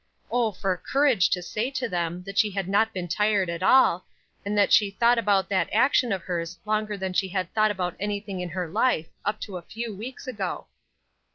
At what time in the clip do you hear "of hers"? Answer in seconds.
6.11-6.57